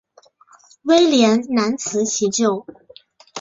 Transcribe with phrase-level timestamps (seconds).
[0.81, 2.65] 威廉难辞其咎。